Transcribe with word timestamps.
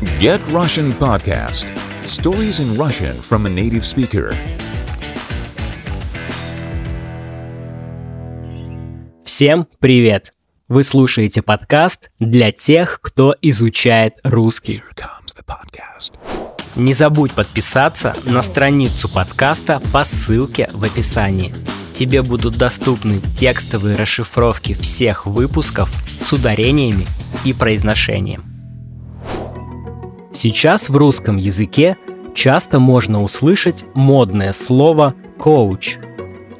Get 0.00 0.40
Russian 0.50 0.94
Podcast 0.94 1.66
Stories 2.04 2.58
in 2.58 2.74
Russian 2.78 3.20
from 3.20 3.44
a 3.44 3.50
native 3.50 3.84
speaker. 3.84 4.34
Всем 9.26 9.66
привет! 9.78 10.32
Вы 10.68 10.84
слушаете 10.84 11.42
подкаст 11.42 12.10
для 12.18 12.50
тех, 12.50 13.00
кто 13.02 13.36
изучает 13.42 14.14
русский. 14.24 14.76
Here 14.76 14.96
comes 14.96 15.36
the 15.36 15.44
podcast. 15.44 16.12
Не 16.76 16.94
забудь 16.94 17.32
подписаться 17.32 18.16
на 18.24 18.40
страницу 18.40 19.06
подкаста 19.12 19.82
по 19.92 20.04
ссылке 20.04 20.70
в 20.72 20.82
описании. 20.82 21.54
Тебе 21.92 22.22
будут 22.22 22.56
доступны 22.56 23.20
текстовые 23.36 23.96
расшифровки 23.96 24.72
всех 24.72 25.26
выпусков 25.26 25.90
с 26.18 26.32
ударениями 26.32 27.06
и 27.44 27.52
произношением. 27.52 28.49
Сейчас 30.32 30.88
в 30.88 30.96
русском 30.96 31.36
языке 31.36 31.96
часто 32.34 32.78
можно 32.78 33.22
услышать 33.22 33.84
модное 33.94 34.52
слово 34.52 35.14
«коуч». 35.38 35.98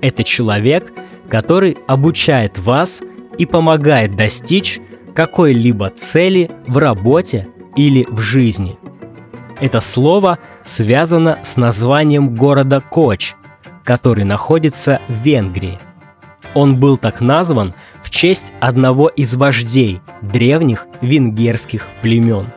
Это 0.00 0.22
человек, 0.24 0.92
который 1.28 1.76
обучает 1.86 2.58
вас 2.58 3.00
и 3.38 3.46
помогает 3.46 4.14
достичь 4.14 4.80
какой-либо 5.14 5.90
цели 5.90 6.50
в 6.66 6.78
работе 6.78 7.48
или 7.74 8.06
в 8.08 8.20
жизни. 8.20 8.78
Это 9.60 9.80
слово 9.80 10.38
связано 10.64 11.38
с 11.42 11.56
названием 11.56 12.34
города 12.34 12.80
Коч, 12.80 13.34
который 13.84 14.24
находится 14.24 15.00
в 15.08 15.14
Венгрии. 15.24 15.78
Он 16.54 16.76
был 16.76 16.98
так 16.98 17.20
назван 17.20 17.74
в 18.02 18.10
честь 18.10 18.52
одного 18.60 19.08
из 19.08 19.34
вождей 19.34 20.00
древних 20.22 20.86
венгерских 21.00 21.88
племен. 22.02 22.48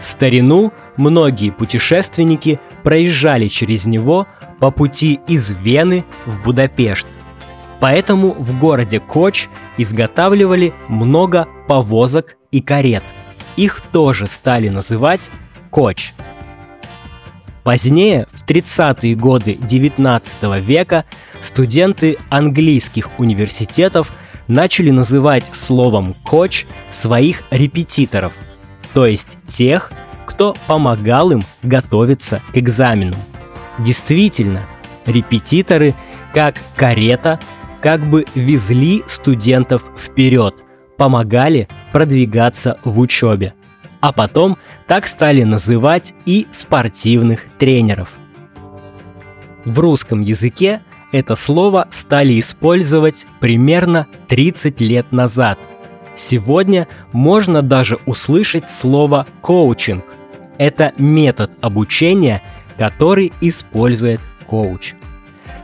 В 0.00 0.06
старину 0.06 0.72
многие 0.96 1.50
путешественники 1.50 2.60
проезжали 2.82 3.48
через 3.48 3.86
него 3.86 4.26
по 4.60 4.70
пути 4.70 5.20
из 5.26 5.52
Вены 5.52 6.04
в 6.26 6.42
Будапешт. 6.42 7.06
Поэтому 7.80 8.32
в 8.32 8.58
городе 8.58 9.00
Коч 9.00 9.48
изготавливали 9.76 10.72
много 10.88 11.46
повозок 11.68 12.36
и 12.50 12.60
карет. 12.60 13.04
Их 13.56 13.82
тоже 13.92 14.26
стали 14.26 14.68
называть 14.68 15.30
Коч. 15.70 16.12
Позднее, 17.62 18.26
в 18.32 18.46
30-е 18.46 19.14
годы 19.14 19.54
19 19.54 20.42
века, 20.64 21.04
студенты 21.40 22.16
английских 22.30 23.10
университетов 23.18 24.10
начали 24.46 24.90
называть 24.90 25.54
словом 25.54 26.14
«коч» 26.24 26.64
своих 26.88 27.42
репетиторов, 27.50 28.32
то 28.98 29.06
есть 29.06 29.38
тех, 29.46 29.92
кто 30.26 30.56
помогал 30.66 31.30
им 31.30 31.44
готовиться 31.62 32.42
к 32.52 32.56
экзамену. 32.56 33.14
Действительно, 33.78 34.66
репетиторы, 35.06 35.94
как 36.34 36.56
карета, 36.74 37.38
как 37.80 38.04
бы 38.04 38.24
везли 38.34 39.04
студентов 39.06 39.84
вперед, 39.96 40.64
помогали 40.96 41.68
продвигаться 41.92 42.80
в 42.82 42.98
учебе. 42.98 43.54
А 44.00 44.12
потом 44.12 44.58
так 44.88 45.06
стали 45.06 45.44
называть 45.44 46.12
и 46.26 46.48
спортивных 46.50 47.44
тренеров. 47.60 48.10
В 49.64 49.78
русском 49.78 50.22
языке 50.22 50.80
это 51.12 51.36
слово 51.36 51.86
стали 51.92 52.40
использовать 52.40 53.28
примерно 53.38 54.08
30 54.26 54.80
лет 54.80 55.12
назад. 55.12 55.60
Сегодня 56.18 56.88
можно 57.12 57.62
даже 57.62 57.98
услышать 58.04 58.68
слово 58.68 59.24
коучинг. 59.40 60.04
Это 60.58 60.92
метод 60.98 61.52
обучения, 61.60 62.42
который 62.76 63.32
использует 63.40 64.20
коуч. 64.48 64.94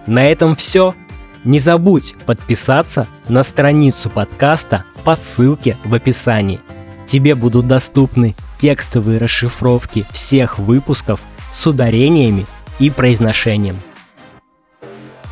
На 0.07 0.25
этом 0.27 0.55
все. 0.55 0.95
Не 1.43 1.59
забудь 1.59 2.15
подписаться 2.25 3.09
на 3.29 3.43
страницу 3.43 4.09
подкаста 4.09 4.85
по 5.03 5.17
ссылке 5.17 5.77
в 5.85 5.93
описании. 5.93 6.61
Тебе 7.05 7.35
будут 7.35 7.67
доступны 7.67 8.37
текстовые 8.59 9.19
расшифровки 9.19 10.07
всех 10.13 10.61
выпусков 10.61 11.21
с 11.53 11.67
ударениями 11.67 12.47
и 12.79 12.91
произношением. 12.91 13.77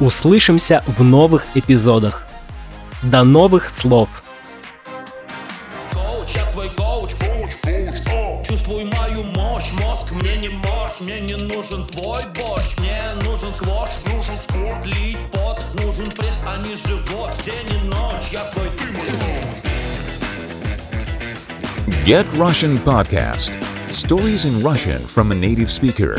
Услышимся 0.01 0.83
в 0.87 1.05
новых 1.05 1.47
эпизодах. 1.55 2.27
До 3.03 3.23
новых 3.23 3.69
слов! 3.69 4.22
Коуч, 6.53 6.65
я 6.65 6.69
твой 6.69 6.69
коуч, 6.71 7.15
коуч, 7.15 8.01
коуч, 8.05 8.47
Чувствуй 8.47 8.85
мою 8.85 9.23
мощь, 9.25 9.73
мозг 9.73 10.13
мне 10.13 10.37
не 10.37 10.49
мощь 10.49 11.01
Мне 11.01 11.21
не 11.21 11.35
нужен 11.37 11.87
твой 11.87 12.23
борщ, 12.35 12.79
мне 12.79 13.01
нужен 13.25 13.53
сквош. 13.55 13.91
Нужен 14.07 14.39
спорт, 14.39 14.87
лить 14.87 15.19
пот, 15.33 15.61
нужен 15.75 16.11
пресс, 16.11 16.43
а 16.47 16.59
не 16.59 16.75
живот. 16.75 17.31
День 17.45 17.69
и 17.71 17.87
ночь, 17.87 18.29
я 18.33 18.45
твой 18.45 18.69
ты 18.71 18.85
мой 18.93 19.07
коуч. 19.07 19.63
Get 22.05 22.27
Russian 22.35 22.79
Podcast. 22.79 23.51
Stories 23.89 24.45
in 24.45 24.63
Russian 24.63 25.07
from 25.07 25.33
a 25.33 25.35
native 25.35 25.71
speaker. 25.71 26.19